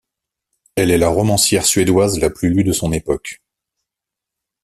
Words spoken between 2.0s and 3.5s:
la plus lue de son époque.